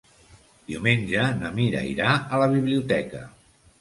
Diumenge 0.69 1.27
na 1.41 1.51
Mira 1.59 1.83
irà 1.91 2.17
a 2.17 2.41
la 2.45 2.49
biblioteca. 2.55 3.23